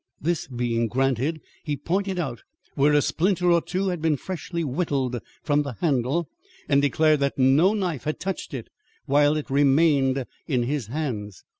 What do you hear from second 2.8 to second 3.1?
a